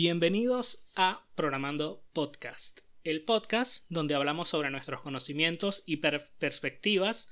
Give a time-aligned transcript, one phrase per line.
[0.00, 7.28] Bienvenidos a Programando Podcast, el podcast donde hablamos sobre nuestros conocimientos y perspectivas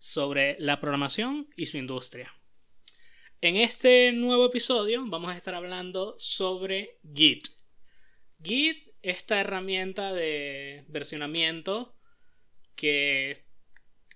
[0.00, 2.34] sobre la programación y su industria.
[3.40, 7.46] En este nuevo episodio vamos a estar hablando sobre Git.
[8.42, 11.94] Git, esta herramienta de versionamiento
[12.74, 13.44] que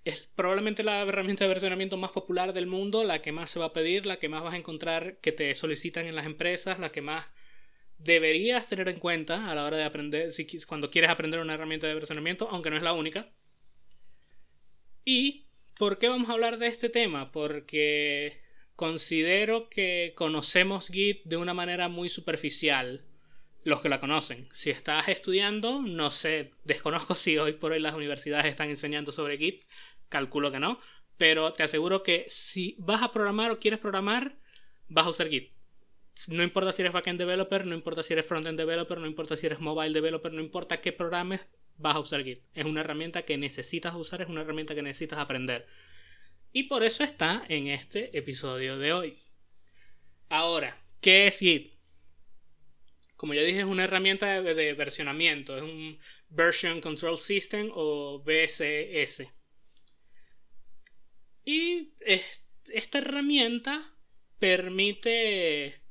[0.03, 3.67] es probablemente la herramienta de versionamiento más popular del mundo, la que más se va
[3.67, 6.91] a pedir, la que más vas a encontrar que te solicitan en las empresas, la
[6.91, 7.27] que más
[7.97, 11.87] deberías tener en cuenta a la hora de aprender, si, cuando quieres aprender una herramienta
[11.87, 13.31] de versionamiento, aunque no es la única.
[15.03, 15.47] ¿Y
[15.77, 17.31] por qué vamos a hablar de este tema?
[17.31, 18.41] Porque
[18.75, 23.05] considero que conocemos Git de una manera muy superficial
[23.63, 24.47] los que la conocen.
[24.53, 29.37] Si estás estudiando, no sé, desconozco si hoy por hoy las universidades están enseñando sobre
[29.37, 29.63] Git,
[30.09, 30.79] calculo que no,
[31.17, 34.37] pero te aseguro que si vas a programar o quieres programar,
[34.87, 35.56] vas a usar Git.
[36.29, 39.45] No importa si eres backend developer, no importa si eres frontend developer, no importa si
[39.45, 41.41] eres mobile developer, no importa qué programes,
[41.77, 42.41] vas a usar Git.
[42.53, 45.67] Es una herramienta que necesitas usar, es una herramienta que necesitas aprender.
[46.51, 49.17] Y por eso está en este episodio de hoy.
[50.29, 51.73] Ahora, ¿qué es Git?
[53.15, 59.27] Como ya dije, es una herramienta de, versionamiento, es un Version Control System o BSS.
[61.43, 61.93] Y
[62.67, 63.93] esta herramienta
[64.37, 65.81] permite,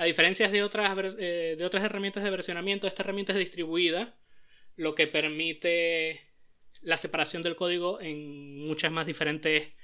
[0.00, 4.16] a diferencia de otras, eh, de otras herramientas de versionamiento, esta herramienta es distribuida,
[4.76, 6.26] lo que permite
[6.80, 9.74] la separación del código en muchas más diferentes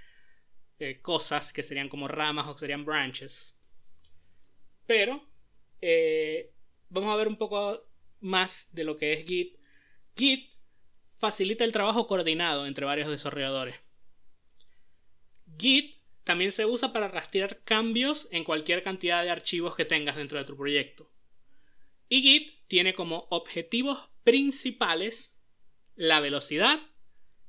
[0.78, 3.58] eh, cosas que serían como ramas o serían branches.
[4.86, 5.22] Pero
[5.82, 6.50] eh,
[6.88, 7.86] vamos a ver un poco
[8.20, 9.58] más de lo que es Git.
[10.16, 10.50] Git
[11.18, 13.76] facilita el trabajo coordinado entre varios desarrolladores.
[15.58, 15.95] Git
[16.26, 20.44] también se usa para rastrear cambios en cualquier cantidad de archivos que tengas dentro de
[20.44, 21.08] tu proyecto.
[22.08, 25.40] Y Git tiene como objetivos principales
[25.94, 26.80] la velocidad,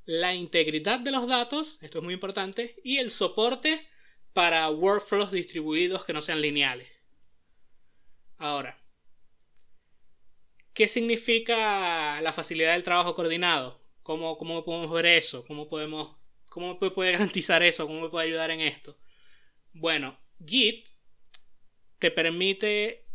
[0.06, 3.90] la integridad de los datos, esto es muy importante, y el soporte
[4.34, 6.88] para workflows distribuidos que no sean lineales.
[8.38, 8.80] Ahora,
[10.76, 13.82] ¿qué significa la facilidad del trabajo coordinado?
[14.04, 15.44] ¿Cómo, cómo podemos ver eso?
[15.48, 16.16] ¿Cómo podemos
[16.58, 17.86] ¿Cómo me puede garantizar eso?
[17.86, 18.98] ¿Cómo me puede ayudar en esto?
[19.74, 20.88] Bueno, Git
[22.00, 23.06] te permite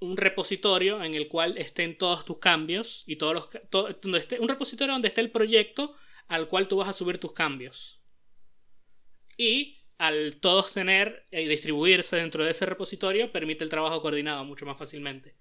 [0.00, 5.06] un repositorio en el cual estén todos tus cambios y todos los un repositorio donde
[5.06, 5.94] esté el proyecto
[6.26, 8.02] al cual tú vas a subir tus cambios.
[9.36, 14.66] Y al todos tener y distribuirse dentro de ese repositorio permite el trabajo coordinado mucho
[14.66, 15.36] más fácilmente.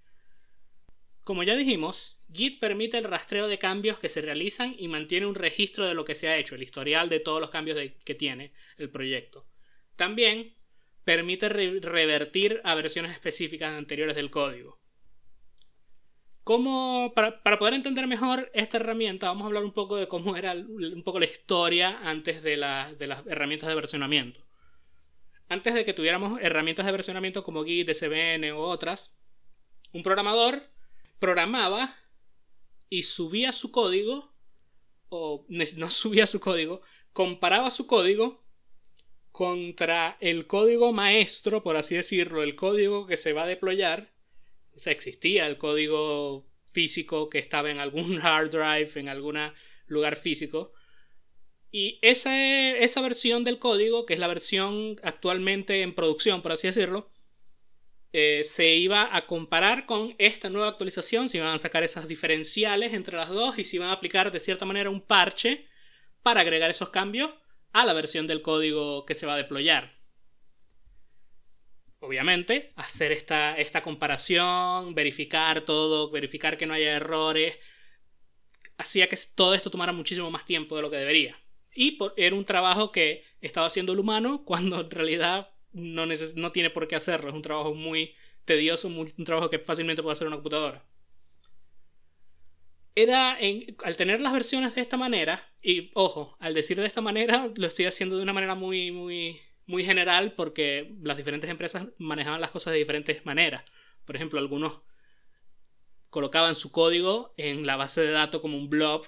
[1.30, 5.36] Como ya dijimos, Git permite el rastreo de cambios que se realizan y mantiene un
[5.36, 8.52] registro de lo que se ha hecho, el historial de todos los cambios que tiene
[8.80, 9.46] el proyecto.
[9.96, 10.56] También
[11.04, 14.80] permite revertir a versiones específicas anteriores del código.
[17.14, 21.04] para, poder entender mejor esta herramienta, vamos a hablar un poco de cómo era un
[21.04, 22.98] poco la historia antes de, las
[23.28, 24.44] herramientas de versionamiento.
[25.48, 29.16] Antes de que tuviéramos herramientas de versionamiento como Git, SVN u otras,
[29.94, 30.64] un programador
[31.20, 31.96] programaba
[32.90, 34.34] y subía su código,
[35.10, 36.82] o no subía su código,
[37.14, 38.44] comparaba su código
[39.32, 44.14] contra el código maestro, por así decirlo, el código que se va a deployar.
[44.76, 49.38] O sea, existía el código físico que estaba en algún hard drive, en algún
[49.88, 50.74] lugar físico.
[51.72, 56.68] Y esa, esa versión del código, que es la versión actualmente en producción, por así
[56.68, 57.12] decirlo,
[58.12, 62.94] eh, se iba a comparar con esta nueva actualización, se iban a sacar esas diferenciales
[62.94, 65.68] entre las dos y se iban a aplicar de cierta manera un parche
[66.24, 67.32] para agregar esos cambios
[67.72, 70.00] a la versión del código que se va a deployar.
[72.00, 77.60] Obviamente, hacer esta, esta comparación, verificar todo, verificar que no haya errores,
[78.78, 81.40] hacía que todo esto tomara muchísimo más tiempo de lo que debería.
[81.76, 86.70] Y era un trabajo que estaba haciendo el humano cuando en realidad no, no tiene
[86.70, 87.30] por qué hacerlo.
[87.30, 88.14] Es un trabajo muy
[88.46, 90.86] tedioso, un trabajo que fácilmente puede hacer una computadora.
[92.96, 93.38] Era
[93.84, 97.68] al tener las versiones de esta manera, y ojo, al decir de esta manera, lo
[97.68, 102.52] estoy haciendo de una manera muy, muy, muy general porque las diferentes empresas manejaban las
[102.52, 103.64] cosas de diferentes maneras.
[104.06, 104.82] Por ejemplo, algunos
[106.10, 109.08] colocaban su código en la base de datos como un blob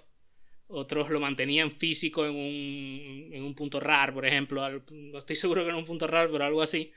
[0.71, 4.67] otros lo mantenían físico en un, en un punto RAR, por ejemplo.
[4.91, 6.91] No estoy seguro que era un punto RAR, pero algo así.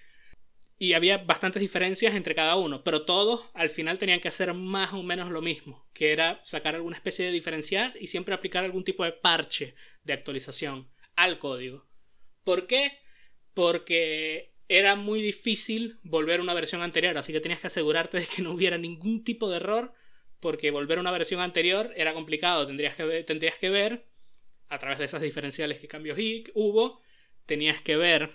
[0.79, 4.93] Y había bastantes diferencias entre cada uno, pero todos al final tenían que hacer más
[4.93, 8.85] o menos lo mismo, que era sacar alguna especie de diferencial y siempre aplicar algún
[8.85, 11.87] tipo de parche de actualización al código.
[12.43, 12.99] ¿Por qué?
[13.55, 18.27] Porque era muy difícil volver a una versión anterior, así que tenías que asegurarte de
[18.27, 19.95] que no hubiera ningún tipo de error,
[20.45, 24.05] porque volver a una versión anterior era complicado, tendrías que ver, tendrías que ver
[24.69, 26.19] a través de esas diferenciales que cambios
[26.53, 27.01] hubo,
[27.47, 28.31] tenías que ver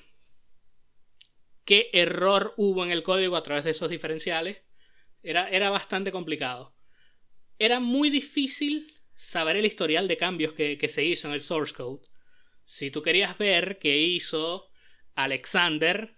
[1.65, 4.63] qué error hubo en el código a través de esos diferenciales.
[5.21, 6.73] Era, era bastante complicado.
[7.59, 11.75] Era muy difícil saber el historial de cambios que, que se hizo en el source
[11.75, 12.01] code.
[12.65, 14.71] Si tú querías ver qué hizo
[15.13, 16.15] Alexander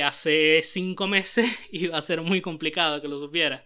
[0.00, 3.64] hace cinco meses, iba a ser muy complicado que lo supiera.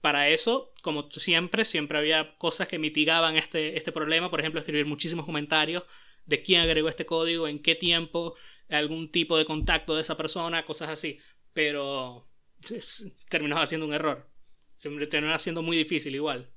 [0.00, 4.30] Para eso, como siempre, siempre había cosas que mitigaban este, este problema.
[4.30, 5.84] Por ejemplo, escribir muchísimos comentarios
[6.26, 8.36] de quién agregó este código, en qué tiempo,
[8.68, 11.18] algún tipo de contacto de esa persona, cosas así.
[11.52, 12.28] Pero
[13.28, 14.28] terminaba siendo un error.
[14.72, 16.50] Se terminaba siendo muy difícil igual.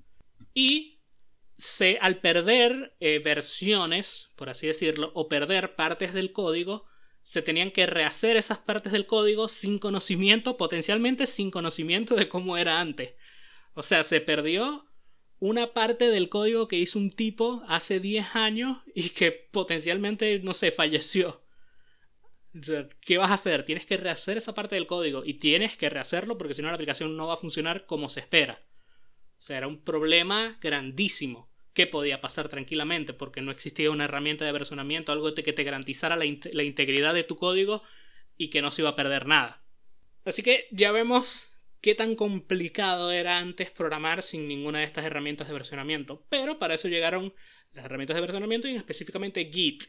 [0.53, 0.99] Y
[1.57, 6.85] se, al perder eh, versiones, por así decirlo, o perder partes del código,
[7.23, 12.57] se tenían que rehacer esas partes del código sin conocimiento, potencialmente sin conocimiento de cómo
[12.57, 13.13] era antes.
[13.73, 14.85] O sea, se perdió
[15.39, 20.53] una parte del código que hizo un tipo hace 10 años y que potencialmente, no
[20.53, 21.43] sé, falleció.
[23.01, 23.63] ¿Qué vas a hacer?
[23.63, 26.75] Tienes que rehacer esa parte del código y tienes que rehacerlo porque si no la
[26.75, 28.61] aplicación no va a funcionar como se espera.
[29.37, 34.45] O sea, era un problema grandísimo que podía pasar tranquilamente porque no existía una herramienta
[34.45, 37.81] de versionamiento, algo que te garantizara la, la, integridad de tu código
[38.37, 39.63] y que no se iba a perder nada.
[40.25, 41.50] Así que ya vemos
[41.81, 46.75] qué tan complicado era antes programar sin ninguna de estas herramientas de versionamiento, pero para
[46.75, 47.33] eso llegaron
[47.73, 49.83] las herramientas de versionamiento y específicamente Git.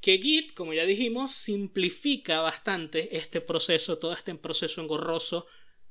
[0.00, 5.46] Que Git, como ya dijimos, simplifica bastante este proceso, todo este proceso engorroso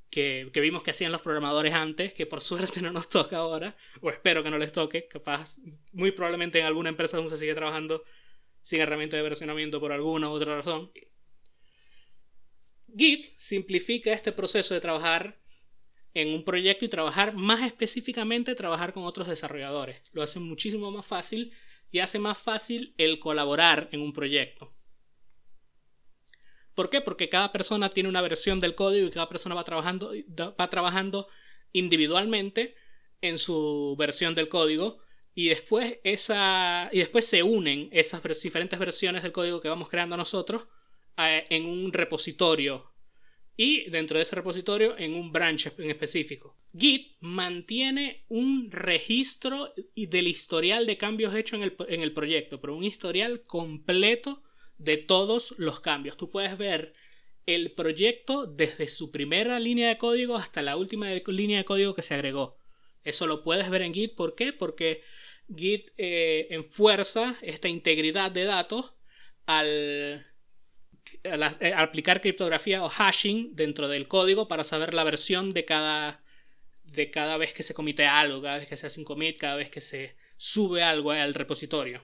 [0.10, 4.10] que, vimos que hacían los programadores antes, que por suerte no nos toca ahora, o
[4.10, 5.58] espero que no les toque, capaz,
[5.92, 8.04] muy probablemente en alguna empresa aún se sigue trabajando
[8.62, 10.92] sin herramienta de versionamiento por alguna u otra razón.
[12.98, 15.40] Git simplifica este proceso de trabajar
[16.14, 20.02] en un proyecto y trabajar más específicamente, trabajar con otros desarrolladores.
[20.12, 21.54] Lo hace muchísimo más fácil
[21.92, 24.74] y hace más fácil el colaborar en un proyecto.
[26.74, 27.02] ¿Por qué?
[27.02, 31.28] Porque cada persona tiene una versión del código y cada persona va trabajando, va trabajando
[31.74, 32.76] individualmente
[33.22, 35.00] en su versión del código
[35.36, 40.18] y después, esa, y después se unen esas diferentes versiones del código que vamos creando
[40.18, 40.68] nosotros
[41.18, 42.90] en un repositorio
[43.56, 46.56] y dentro de ese repositorio en un branch en específico.
[46.78, 52.74] Git mantiene un registro del historial de cambios hechos en el, en el proyecto, pero
[52.74, 54.44] un historial completo
[54.78, 56.16] de todos los cambios.
[56.16, 56.94] Tú puedes ver
[57.46, 62.02] el proyecto desde su primera línea de código hasta la última línea de código que
[62.02, 62.58] se agregó.
[63.04, 64.16] Eso lo puedes ver en Git.
[64.16, 64.54] ¿Por qué?
[64.54, 65.04] Porque
[65.54, 68.94] Git eh, enfuerza esta integridad de datos
[69.46, 70.29] al,
[71.24, 76.24] eh, aplicar criptografía o hashing dentro del código para saber la versión de cada,
[76.84, 79.56] de cada vez que se comite algo, cada vez que se hace un commit, cada
[79.56, 82.04] vez que se sube algo al repositorio.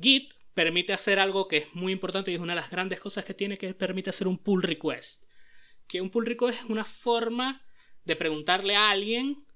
[0.00, 3.24] Git permite hacer algo que es muy importante y es una de las grandes cosas
[3.24, 5.24] que tiene, que permite hacer un pull request.
[5.86, 7.62] Que un pull request es una forma
[8.04, 9.46] de preguntarle a alguien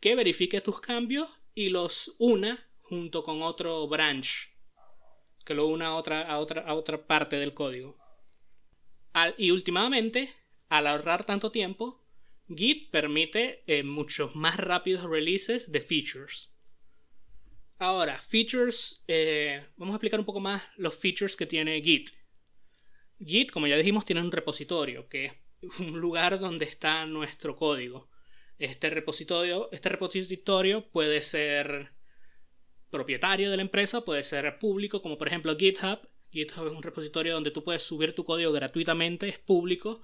[0.00, 4.51] que verifique tus cambios y los una junto con otro branch,
[5.44, 7.98] que lo una a otra, a otra, a otra parte del código.
[9.36, 10.34] y últimamente,
[10.68, 12.02] al ahorrar tanto tiempo,
[12.48, 16.52] Git permite eh, muchos más rápidos releases de features.
[17.78, 19.02] Ahora, features.
[19.08, 22.10] Eh, vamos a explicar un poco más los features que tiene Git.
[23.18, 28.08] Git, como ya dijimos, tiene un repositorio, que es un lugar donde está nuestro código.
[28.58, 31.92] Este repositorio, este repositorio puede ser
[32.92, 35.98] propietario de la empresa, puede ser público, como por ejemplo GitHub.
[36.30, 40.02] GitHub es un repositorio donde tú puedes subir tu código gratuitamente, es público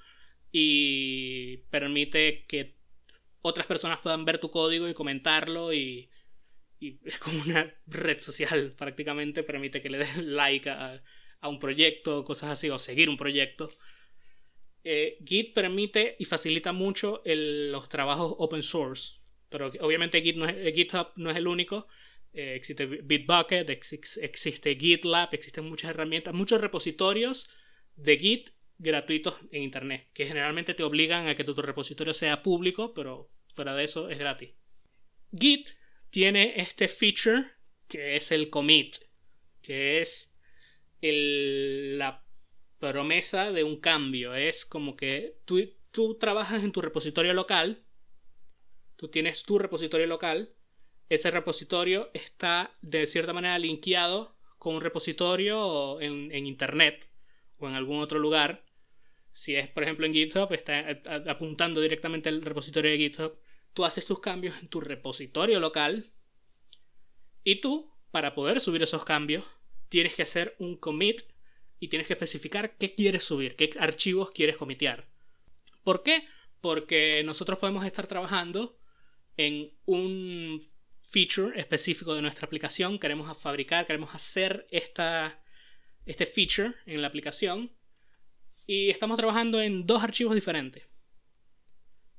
[0.51, 2.75] y permite que
[3.43, 6.11] otras personas puedan ver tu código y comentarlo y
[7.05, 11.01] es como una red social prácticamente, permite que le des like a,
[11.43, 13.69] un proyecto, cosas así, o seguir un proyecto.
[14.83, 19.19] Eh, Git permite y facilita mucho los trabajos open source,
[19.49, 21.87] pero obviamente Git eh, GitHub no es el único.
[22.39, 27.51] Eh, existe Bitbucket, existe GitLab, existen muchas herramientas, muchos repositorios
[27.97, 32.95] de Git gratuitos en Internet, que generalmente te obligan a que tu, repositorio sea público,
[32.95, 34.51] pero fuera de eso es gratis.
[35.37, 35.71] Git
[36.11, 37.45] tiene este feature
[37.89, 38.99] que es el commit,
[39.61, 40.33] que es
[41.01, 42.25] la
[42.79, 44.37] promesa de un cambio.
[44.37, 45.41] Es como que
[45.91, 47.85] tú trabajas en tu repositorio local,
[48.95, 50.55] tú tienes tu repositorio local,
[51.09, 57.09] ese repositorio está de cierta manera linkeado con un repositorio en, internet
[57.59, 58.65] o en algún otro lugar,
[59.33, 63.39] si es por ejemplo en GitHub, está apuntando directamente al repositorio de GitHub,
[63.73, 66.13] tú haces tus cambios en tu repositorio local
[67.45, 69.45] y tú, para poder subir esos cambios,
[69.89, 71.23] tienes que hacer un commit
[71.81, 75.09] y tienes que especificar qué quieres subir, qué archivos quieres comitear.
[75.85, 76.27] ¿Por qué?
[76.61, 78.77] Porque nosotros podemos estar trabajando
[79.37, 80.67] en un
[81.11, 85.43] feature específico de nuestra aplicación, queremos fabricar, queremos hacer esta,
[86.07, 87.73] este feature en la aplicación
[88.67, 90.87] y estamos trabajando en dos archivos diferentes.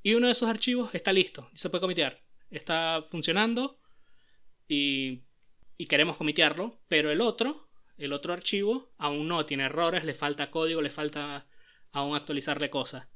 [0.01, 2.23] Y uno de esos archivos está listo, se puede comitear.
[2.49, 3.79] Está funcionando
[4.67, 5.21] y,
[5.77, 7.69] y queremos comitearlo, pero el otro
[7.99, 11.47] el otro archivo aún no tiene errores, le falta código, le falta
[11.91, 13.07] aún actualizarle cosas.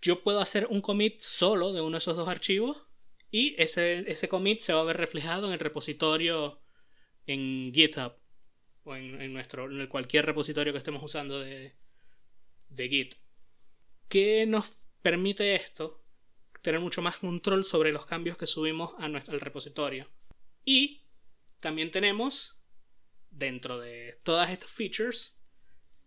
[0.00, 2.87] Yo puedo hacer un commit solo de uno de esos dos archivos
[3.30, 6.60] y ese, ese commit se va a ver reflejado en el repositorio
[7.26, 8.14] en GitHub
[8.84, 11.74] o en, nuestro, en cualquier repositorio que estemos usando de,
[12.70, 13.14] de Git.
[14.08, 14.70] ¿Qué nos
[15.02, 16.02] permite esto?
[16.62, 20.08] Tener mucho más control sobre los cambios que subimos a nuestro, al repositorio.
[20.64, 21.02] Y
[21.60, 22.58] también tenemos
[23.30, 25.38] dentro de todas estas features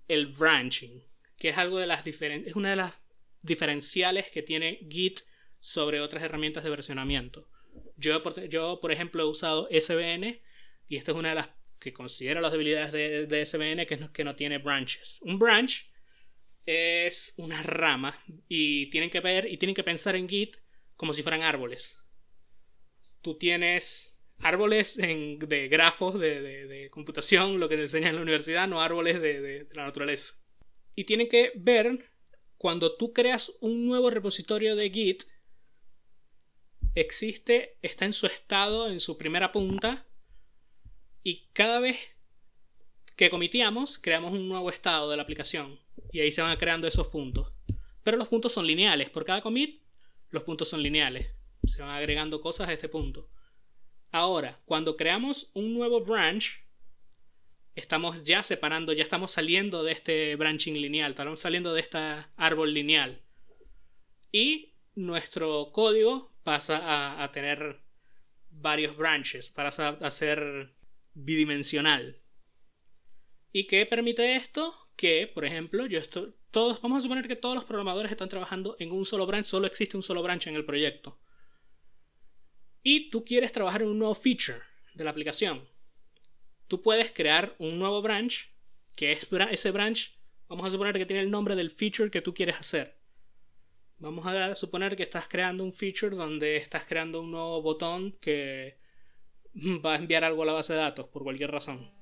[0.08, 1.04] el branching,
[1.38, 2.94] que es algo de las es una de las
[3.42, 5.22] diferenciales que tiene Git
[5.62, 7.48] sobre otras herramientas de versionamiento.
[7.96, 10.42] Yo, yo por ejemplo, he usado SVN
[10.90, 11.50] y esta es una de las
[11.80, 15.20] que considero las debilidades de, de SVN, que es que no tiene branches.
[15.22, 15.90] Un branch
[16.66, 20.58] es una rama y tienen que ver y tienen que pensar en Git
[20.96, 21.98] como si fueran árboles.
[23.22, 28.82] Tú tienes árboles de grafos de, computación, lo que se enseña en la universidad, no
[28.82, 30.34] árboles de, la naturaleza.
[30.96, 32.00] Y tienen que ver,
[32.58, 35.24] cuando tú creas un nuevo repositorio de Git,
[36.96, 40.06] existe, está en su estado, en su primera punta,
[41.24, 41.98] y cada vez
[43.16, 45.80] que comitiamos, creamos un nuevo estado de la aplicación.
[46.12, 47.54] Y ahí se van creando esos puntos.
[48.04, 49.10] Pero los puntos son lineales.
[49.10, 49.84] Por cada commit,
[50.30, 51.30] los puntos son lineales.
[51.64, 53.30] Se van agregando cosas a este punto.
[54.12, 56.64] Ahora, cuando creamos un nuevo branch,
[57.76, 62.00] estamos ya separando, ya estamos saliendo de este branching lineal, estamos saliendo de este
[62.36, 63.22] árbol lineal.
[64.32, 67.82] Y nuestro código pasa a, tener
[68.50, 70.74] varios branches, para a ser
[71.14, 72.22] bidimensional.
[73.52, 74.74] ¿Y qué permite esto?
[74.96, 76.34] Que, por ejemplo, yo estoy.
[76.52, 79.68] Todos, vamos a suponer que todos los programadores están trabajando en un solo branch, solo
[79.68, 81.22] existe un solo branch en el proyecto
[82.84, 84.60] y tú quieres trabajar en un nuevo feature
[84.94, 85.68] de la aplicación,
[86.68, 88.52] tú puedes crear un nuevo branch,
[88.96, 90.18] que es ese branch,
[90.48, 93.01] vamos a suponer que tiene el nombre del feature que tú quieres hacer.
[94.02, 98.80] Vamos a suponer que estás creando un feature donde estás creando un nuevo botón que
[99.54, 101.94] va a enviar algo a la base de datos por cualquier razón.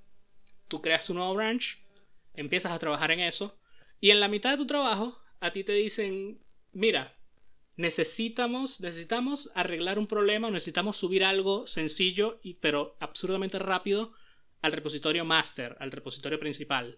[0.69, 1.83] Tú creas un nuevo branch,
[2.33, 3.59] empiezas a trabajar en eso,
[3.99, 6.41] y en la mitad de tu trabajo a ti te dicen,
[6.71, 7.17] mira,
[7.75, 14.13] necesitamos, necesitamos arreglar un problema, necesitamos subir algo sencillo, y, pero absurdamente rápido
[14.61, 16.97] al repositorio master, al repositorio principal.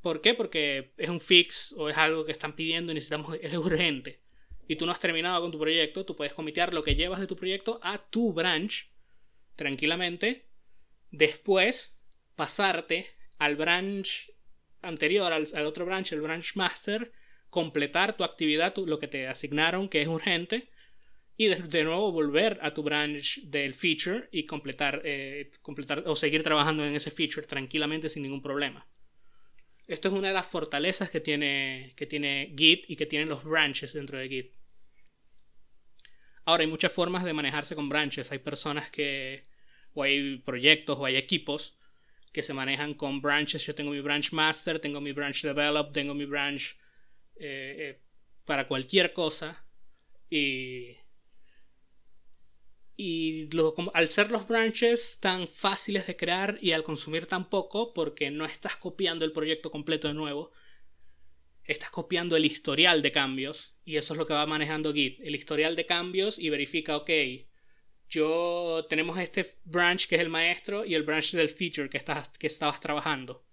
[0.00, 0.34] ¿Por qué?
[0.34, 4.20] Porque es un fix o es algo que están pidiendo y necesitamos, es urgente.
[4.68, 7.26] Y tú no has terminado con tu proyecto, tú puedes comitear lo que llevas de
[7.26, 8.90] tu proyecto a tu branch
[9.56, 10.46] tranquilamente.
[11.10, 11.98] Después
[12.36, 13.06] pasarte
[13.38, 14.30] al branch
[14.82, 17.12] anterior, al, otro branch, el branch master,
[17.50, 20.68] completar tu actividad, lo que te asignaron que es urgente,
[21.36, 26.42] y de, nuevo volver a tu branch del feature y completar, eh, completar o seguir
[26.42, 28.86] trabajando en ese feature tranquilamente sin ningún problema.
[29.88, 33.42] Esto es una de las fortalezas que tiene, que tiene Git y que tienen los
[33.42, 34.52] branches dentro de Git.
[36.44, 38.30] Ahora hay muchas formas de manejarse con branches.
[38.30, 39.46] Hay personas que,
[39.94, 41.78] o hay proyectos o hay equipos
[42.32, 43.64] que se manejan con branches.
[43.64, 46.76] Yo tengo mi branch master, tengo mi branch develop, tengo mi branch
[47.36, 48.02] eh, eh,
[48.44, 49.64] para cualquier cosa.
[50.28, 50.98] Y,
[53.00, 53.48] y
[53.94, 58.44] al ser los branches tan fáciles de crear y al consumir tan poco, porque no
[58.44, 60.50] estás copiando el proyecto completo de nuevo,
[61.62, 65.36] estás copiando el historial de cambios y eso es lo que va manejando Git, el
[65.36, 67.10] historial de cambios y verifica, ok,
[68.08, 72.28] yo tenemos este branch que es el maestro y el branch del feature que, estás,
[72.36, 73.46] que estabas trabajando.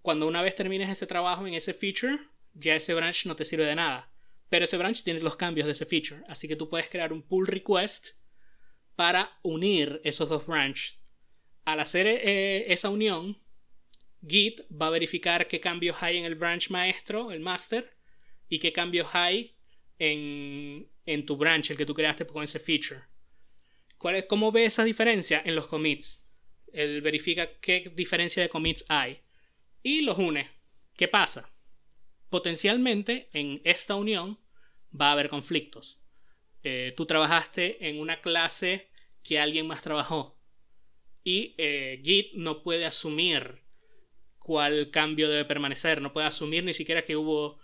[0.00, 2.18] Cuando una vez termines ese trabajo en ese feature,
[2.54, 4.10] ya ese branch no te sirve de nada.
[4.48, 6.22] Pero ese branch tiene los cambios de ese feature.
[6.28, 8.14] Así que tú puedes crear un pull request
[8.96, 10.98] para unir esos dos branches.
[11.64, 13.38] Al hacer eh, esa unión,
[14.26, 17.96] Git va a verificar qué cambios hay en el branch maestro, el master,
[18.48, 19.56] y qué cambios hay
[19.98, 20.88] en,
[21.26, 23.02] tu branch, el que tú creaste con ese feature.
[23.98, 25.42] ¿Cuál es, ¿Cómo ve esa diferencia?
[25.44, 26.30] En los commits.
[26.72, 29.20] Él verifica qué diferencia de commits hay
[29.82, 30.50] y los une
[30.96, 31.52] ¿Qué pasa?
[32.28, 34.38] Potencialmente en esta unión
[34.98, 36.00] va a haber conflictos.
[36.64, 38.88] Eh, tú trabajaste en una clase
[39.22, 40.34] que alguien más trabajó
[41.22, 43.62] y eh, Git no puede asumir
[44.38, 47.58] cuál cambio debe permanecer, no puede asumir ni siquiera que hubo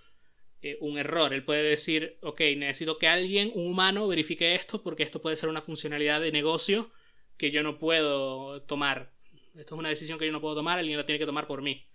[0.62, 1.33] eh, un error.
[1.33, 5.49] Él puede decir, ok, necesito que alguien, un humano, verifique esto porque esto puede ser
[5.49, 6.90] una funcionalidad de negocio
[7.37, 9.12] que yo no puedo tomar.
[9.54, 11.62] Esto es una decisión que yo no puedo tomar, alguien la tiene que tomar por
[11.62, 11.87] mí.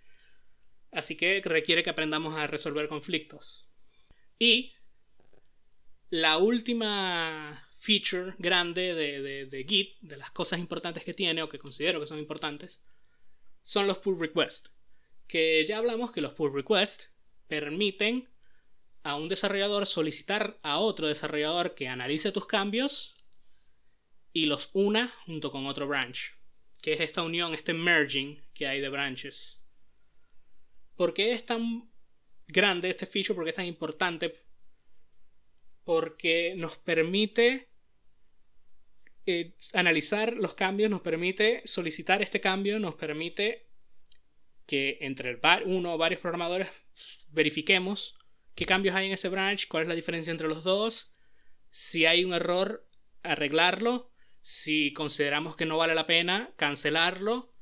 [0.92, 3.68] Así que requiere que aprendamos a resolver conflictos.
[4.38, 4.72] Y
[6.10, 11.58] la última feature grande de, de, Git, de las cosas importantes que tiene o que
[11.58, 12.82] considero que son importantes,
[13.62, 14.72] son los pull requests.
[15.26, 17.10] Que ya hablamos que los pull requests
[17.48, 18.28] permiten
[19.02, 23.14] a un desarrollador solicitar a otro desarrollador que analice tus cambios
[24.32, 26.34] y los una junto con otro branch,
[26.82, 29.62] que es esta unión, este merging que hay de branches.
[30.96, 31.90] ¿Por qué es tan
[32.48, 33.34] grande este feature?
[33.34, 34.45] ¿Por qué es tan importante?
[35.86, 37.68] Porque nos permite
[39.24, 43.68] eh, analizar los cambios, nos permite solicitar este cambio, nos permite
[44.66, 46.68] que entre uno o varios programadores
[47.28, 48.18] verifiquemos
[48.56, 51.14] qué cambios hay en ese branch, cuál es la diferencia entre los dos,
[51.70, 52.84] si hay un error,
[53.22, 57.54] arreglarlo, si consideramos que no vale la pena, cancelarlo.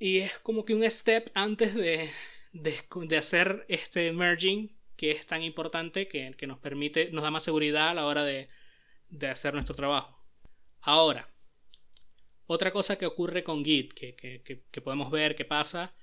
[0.00, 2.10] Y es como que un step antes de,
[2.52, 2.74] de,
[3.06, 7.90] de hacer este merging que es tan importante que, nos permite, nos da más seguridad
[7.90, 8.48] a la hora de,
[9.30, 10.20] hacer nuestro trabajo.
[10.80, 11.32] Ahora,
[12.46, 15.94] otra cosa que ocurre con Git, que, podemos ver que pasa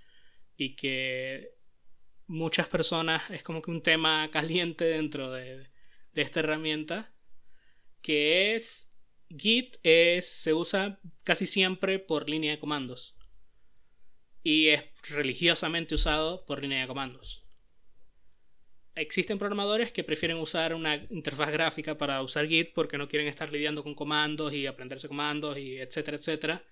[0.56, 1.56] y que
[2.26, 5.70] muchas personas es como que un tema caliente dentro de,
[6.14, 7.14] de esta herramienta,
[8.02, 8.94] que es
[9.30, 13.18] Git es, se usa casi siempre por línea de comandos
[14.42, 17.45] y es religiosamente usado por línea de comandos
[18.96, 23.52] existen programadores que prefieren usar una interfaz gráfica para usar Git porque no quieren estar
[23.52, 26.64] lidiando con comandos y aprenderse comandos y etcétera, etcétera.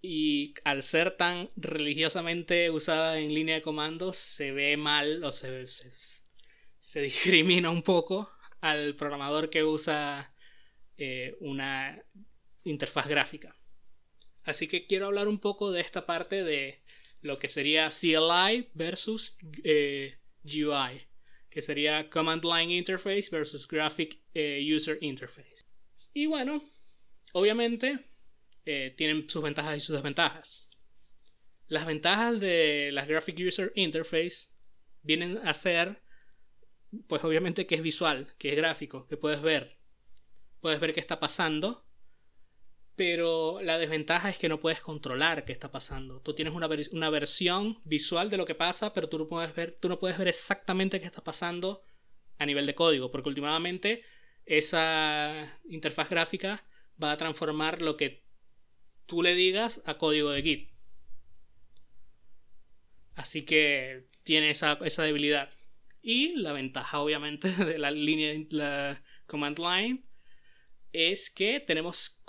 [0.00, 5.66] Y al ser tan religiosamente usada en línea de comandos, se ve mal o se,
[5.66, 10.32] se, discrimina un poco al programador que usa
[10.96, 12.00] eh, una
[12.62, 13.56] interfaz gráfica.
[14.44, 16.80] Así que quiero hablar un poco de esta parte de
[17.20, 21.07] lo que sería CLI versus eh, GUI
[21.50, 25.64] que sería Command Line Interface versus Graphic eh, User Interface.
[26.12, 26.62] Y bueno,
[27.32, 27.98] obviamente
[28.64, 30.68] eh, tienen sus ventajas y sus desventajas.
[31.66, 34.48] Las ventajas de las Graphic User Interface
[35.02, 36.02] vienen a ser,
[37.06, 39.78] pues obviamente que es visual, que es gráfico, que puedes ver.
[40.60, 41.87] Puedes ver qué está pasando
[42.98, 46.20] pero la desventaja es que no puedes controlar qué está pasando.
[46.20, 46.66] Tú tienes una,
[47.10, 50.26] versión visual de lo que pasa, pero tú no, puedes ver, tú no puedes ver
[50.26, 51.84] exactamente qué está pasando
[52.38, 54.02] a nivel de código, porque últimamente
[54.46, 56.64] esa interfaz gráfica
[57.00, 58.24] va a transformar lo que
[59.06, 60.70] tú le digas a código de Git.
[63.14, 65.50] Así que tiene esa, esa debilidad.
[66.02, 70.07] Y la ventaja, obviamente, de la línea, la command line
[70.92, 72.20] es que tenemos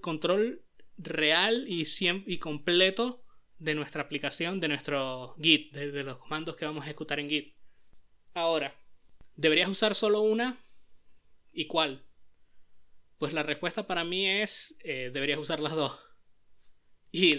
[0.00, 0.62] control
[0.96, 1.86] real y,
[2.26, 3.24] y completo
[3.58, 7.54] de nuestra aplicación, de nuestro Git, de, los comandos que vamos a ejecutar en Git.
[8.34, 8.74] Ahora,
[9.34, 10.56] ¿deberías usar solo una?
[11.52, 12.04] ¿Y cuál?
[13.18, 15.98] Pues la respuesta para mí es, eh, deberías usar las dos.
[17.10, 17.32] Y,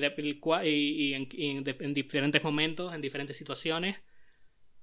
[1.14, 3.98] en, diferentes momentos, en diferentes situaciones,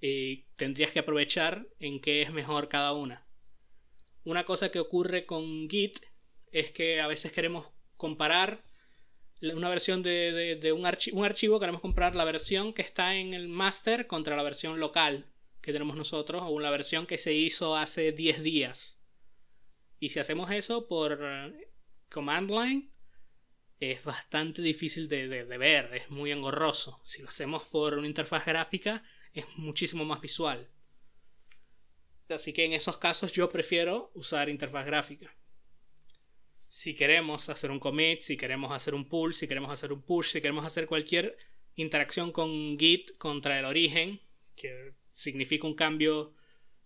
[0.00, 3.25] y tendrías que aprovechar en qué es mejor cada una.
[4.26, 6.00] Una cosa que ocurre con Git
[6.50, 8.64] es que a veces queremos comparar
[9.40, 14.08] una versión de, un, un, archivo, queremos comparar la versión que está en el master
[14.08, 15.26] contra la versión local
[15.60, 19.00] que tenemos nosotros o la versión que se hizo hace 10 días.
[20.00, 21.20] Y si hacemos eso por
[22.10, 22.90] command line,
[23.78, 27.00] es bastante difícil de, de, ver, es muy engorroso.
[27.04, 30.68] Si lo hacemos por una interfaz gráfica, es muchísimo más visual.
[32.28, 35.34] Así que en esos casos yo prefiero usar interfaz gráfica.
[36.68, 40.32] Si queremos hacer un commit, si queremos hacer un pull, si queremos hacer un push,
[40.32, 41.36] si queremos hacer cualquier
[41.76, 44.20] interacción con Git contra el origen,
[44.56, 46.34] que significa un cambio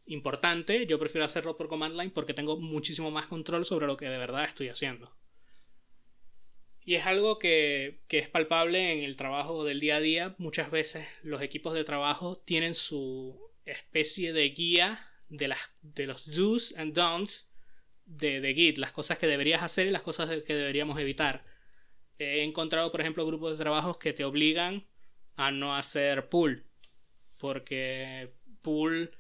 [0.05, 4.07] importante, yo prefiero hacerlo por command line porque tengo muchísimo más control sobre lo que
[4.07, 5.17] de verdad estoy haciendo.
[6.83, 10.35] Y es algo que, que, es palpable en el trabajo del día a día.
[10.39, 16.31] Muchas veces los equipos de trabajo tienen su especie de guía de, las, de los
[16.31, 17.51] do's and don'ts
[18.05, 21.45] de, de Git, las cosas que deberías hacer y las cosas que deberíamos evitar.
[22.19, 24.87] He encontrado, por ejemplo, grupos de trabajos que te obligan
[25.37, 26.67] a no hacer pull,
[27.39, 29.11] porque pull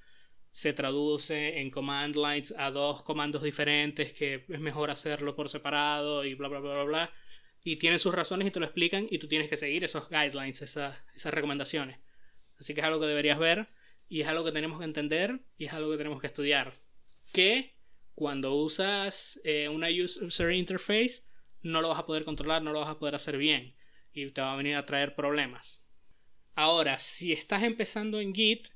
[0.50, 6.24] se traduce en command lines a dos comandos diferentes que es mejor hacerlo por separado
[6.24, 7.14] y bla bla bla bla bla
[7.62, 10.62] y tienen sus razones y te lo explican y tú tienes que seguir esos guidelines,
[10.62, 11.98] esas, esas recomendaciones.
[12.58, 13.68] Así que es algo que deberías ver
[14.10, 16.74] y es algo que tenemos que entender y es algo que tenemos que estudiar.
[17.32, 17.76] Que
[18.16, 21.22] cuando usas eh, una user interface
[21.62, 23.76] no lo vas a poder controlar, no lo vas a poder hacer bien
[24.12, 25.80] y te va a venir a traer problemas.
[26.56, 28.68] Ahora, si estás empezando en Git,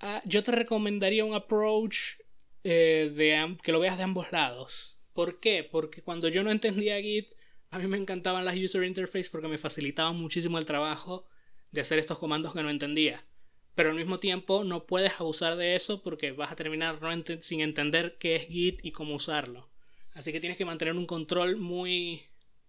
[0.00, 2.18] ah, yo te recomendaría un approach
[2.64, 4.98] eh, de, que lo veas de ambos lados.
[5.12, 5.62] ¿Por qué?
[5.62, 7.34] Porque cuando yo no entendía Git,
[7.70, 11.26] a mí me encantaban las user interface porque me facilitaban muchísimo el trabajo
[11.70, 13.26] de hacer estos comandos que no entendía.
[13.74, 16.98] Pero al mismo tiempo no puedes abusar de eso porque vas a terminar
[17.40, 19.68] sin entender qué es Git y cómo usarlo.
[20.12, 22.22] Así que tienes que mantener un control muy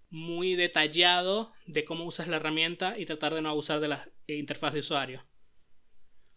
[0.09, 4.73] muy detallado de cómo usas la herramienta y tratar de no abusar de la interfaz
[4.73, 5.25] de usuario.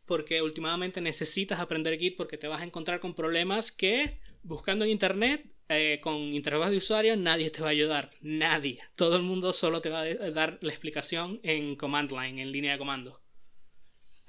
[0.04, 4.90] Porque últimamente necesitas aprender Git porque te vas a encontrar con problemas que buscando en
[4.90, 8.10] internet eh, con interfaz de usuario nadie te va a ayudar.
[8.22, 8.80] Nadie.
[8.96, 12.72] Todo el mundo solo te va a dar la explicación en command line, en línea
[12.72, 13.20] de comando.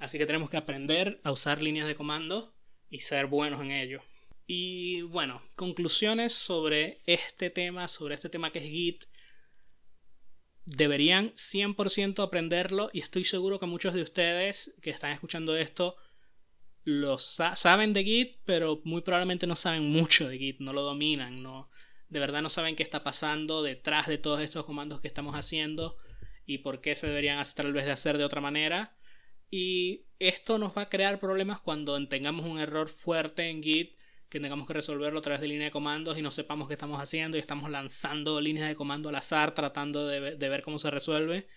[0.00, 2.54] Así que tenemos que aprender a usar líneas de comando
[2.88, 4.02] y ser buenos en ello.
[4.46, 9.04] Y bueno, conclusiones sobre este tema, sobre este tema que es Git.
[10.64, 15.96] Deberían 100% aprenderlo y estoy seguro que muchos de ustedes que están escuchando esto
[16.84, 21.42] lo saben de Git, pero muy probablemente no saben mucho de Git, no lo dominan,
[21.42, 21.70] no,
[22.08, 25.98] de verdad no saben qué está pasando detrás de todos estos comandos que estamos haciendo
[26.46, 28.96] y por qué se deberían hacer tal vez de hacer de otra manera.
[29.50, 33.96] Y esto nos va a crear problemas cuando tengamos un error fuerte en Git,
[34.28, 37.00] que tengamos que resolverlo a través de línea de comandos y no sepamos qué estamos
[37.00, 40.88] haciendo y estamos lanzando líneas de comando al azar tratando de, de ver cómo se
[40.88, 41.48] resuelve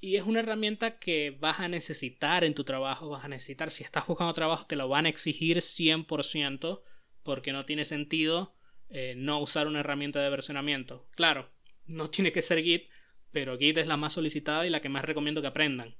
[0.00, 3.82] y es una herramienta que vas a necesitar en tu trabajo, vas a necesitar, si
[3.82, 6.82] estás buscando trabajo, te lo van a exigir 100%
[7.22, 8.54] porque no tiene sentido
[8.88, 11.08] eh, no usar una herramienta de versionamiento.
[11.12, 11.50] Claro,
[11.86, 12.88] no tiene que ser Git,
[13.32, 15.96] pero Git es la más solicitada y la que más recomiendo que aprendan.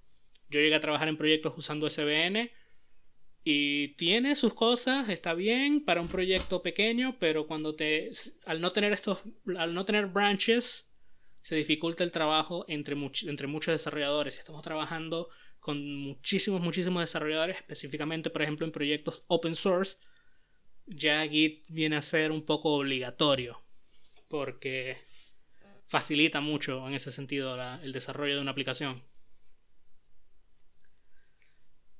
[0.48, 2.50] Yo llegué a trabajar en proyectos usando SVN
[3.42, 8.10] y tiene sus cosas, está bien para un proyecto pequeño, pero cuando te
[8.44, 9.20] al no tener estos
[9.56, 10.86] al no tener branches
[11.46, 14.36] se dificulta el trabajo entre, entre muchos desarrolladores.
[14.36, 15.28] Estamos trabajando
[15.60, 19.96] con muchísimos, muchísimos desarrolladores, específicamente, por ejemplo, en proyectos open source.
[20.86, 23.62] Ya Git viene a ser un poco obligatorio,
[24.26, 24.98] porque
[25.86, 29.00] facilita mucho en ese sentido el desarrollo de una aplicación.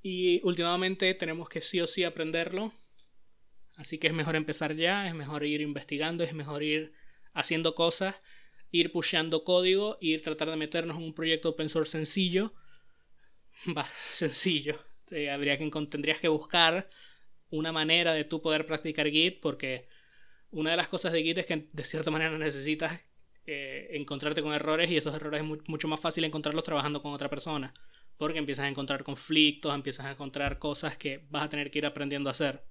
[0.08, 2.72] Y últimamente tenemos que sí o sí aprenderlo.
[3.74, 6.92] Así que es mejor empezar ya, es mejor ir investigando, es mejor ir
[7.32, 8.14] haciendo cosas
[8.70, 12.54] ir pusheando código, ir tratar de meternos en un proyecto open source sencillo.
[13.76, 14.78] Va, sencillo.
[15.32, 16.88] habría que, tendrías que buscar
[17.50, 19.88] una manera de tú poder practicar Git porque
[20.52, 23.00] una de las cosas de Git es que de cierta manera necesitas
[23.44, 27.28] eh, encontrarte con errores y esos errores es mucho más fácil encontrarlos trabajando con otra
[27.28, 27.74] persona
[28.16, 31.86] porque empiezas a encontrar conflictos, empiezas a encontrar cosas que vas a tener que ir
[31.86, 32.64] aprendiendo a hacer.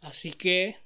[0.00, 0.76] Así que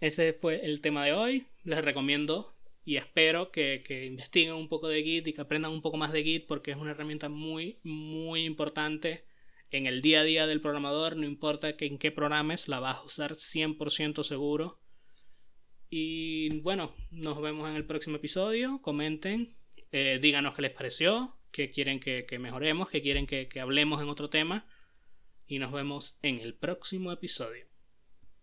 [0.00, 1.46] ese fue el tema de hoy.
[1.64, 5.96] Les recomiendo y espero que, investiguen un poco de Git y que aprendan un poco
[5.96, 9.24] más de Git porque es una herramienta muy, muy importante
[9.70, 11.16] en el día a día del programador.
[11.16, 14.80] No importa que en qué programes, la vas a usar 100% seguro.
[15.90, 18.80] Y bueno, nos vemos en el próximo episodio.
[18.82, 19.56] Comenten,
[19.90, 24.30] eh, díganos qué les pareció, qué quieren que, mejoremos, qué quieren que hablemos en otro
[24.30, 24.64] tema.
[25.48, 27.66] Y nos vemos en el próximo episodio.